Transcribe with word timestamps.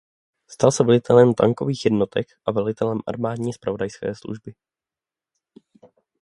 Stal 0.49 0.71
se 0.71 0.83
velitelem 0.83 1.33
tankových 1.33 1.85
jednotek 1.85 2.27
a 2.45 2.51
velitelem 2.51 2.97
armádní 3.07 3.53
zpravodajské 3.53 4.15
služby. 4.15 4.53